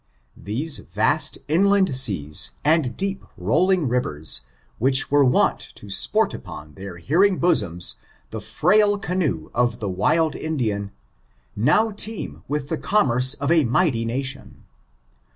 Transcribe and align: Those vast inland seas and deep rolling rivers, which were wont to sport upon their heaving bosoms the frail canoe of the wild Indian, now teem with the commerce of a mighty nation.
Those 0.35 0.79
vast 0.79 1.37
inland 1.47 1.95
seas 1.95 2.53
and 2.65 2.97
deep 2.97 3.23
rolling 3.37 3.87
rivers, 3.87 4.41
which 4.79 5.11
were 5.11 5.23
wont 5.23 5.59
to 5.75 5.91
sport 5.91 6.33
upon 6.33 6.73
their 6.73 6.97
heaving 6.97 7.37
bosoms 7.37 7.97
the 8.31 8.41
frail 8.41 8.97
canoe 8.97 9.51
of 9.53 9.79
the 9.79 9.91
wild 9.91 10.35
Indian, 10.35 10.89
now 11.55 11.91
teem 11.91 12.43
with 12.47 12.69
the 12.69 12.79
commerce 12.79 13.35
of 13.35 13.51
a 13.51 13.63
mighty 13.65 14.03
nation. 14.03 14.63